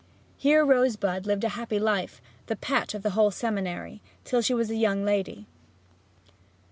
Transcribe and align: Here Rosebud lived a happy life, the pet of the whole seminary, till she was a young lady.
Here 0.35 0.65
Rosebud 0.65 1.27
lived 1.27 1.43
a 1.43 1.49
happy 1.49 1.77
life, 1.77 2.23
the 2.47 2.55
pet 2.55 2.95
of 2.95 3.03
the 3.03 3.11
whole 3.11 3.29
seminary, 3.29 4.01
till 4.25 4.41
she 4.41 4.55
was 4.55 4.71
a 4.71 4.75
young 4.75 5.05
lady. 5.05 5.45